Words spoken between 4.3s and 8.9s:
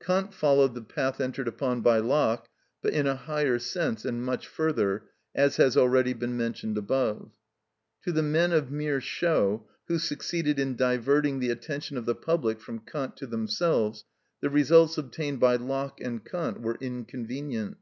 further, as has already been mentioned above. To the men of